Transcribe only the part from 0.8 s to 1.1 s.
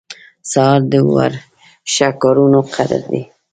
د